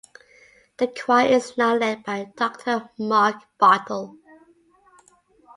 [0.77, 4.17] The choir is now led by Doctor Mark Bartel.